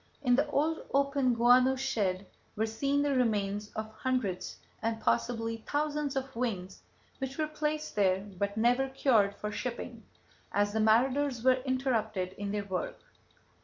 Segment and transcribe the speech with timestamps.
[0.23, 6.15] In the old open guano shed were seen the remains of hundreds and possibly thousands
[6.15, 6.81] of wings
[7.19, 10.01] which were placed there but never cured for shipping,
[10.53, 12.99] as the marauders were interrupted in their work.